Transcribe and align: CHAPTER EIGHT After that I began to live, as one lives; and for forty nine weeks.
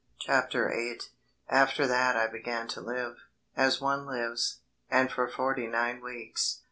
CHAPTER 0.17 0.71
EIGHT 0.71 1.11
After 1.47 1.85
that 1.85 2.17
I 2.17 2.25
began 2.25 2.67
to 2.69 2.81
live, 2.81 3.17
as 3.55 3.79
one 3.79 4.07
lives; 4.07 4.61
and 4.89 5.11
for 5.11 5.27
forty 5.29 5.67
nine 5.67 6.01
weeks. 6.03 6.59